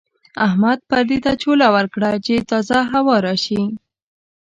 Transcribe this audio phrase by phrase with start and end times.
[0.47, 3.61] احمد پردې ته چوله ورکړه چې تازه هوا راشي.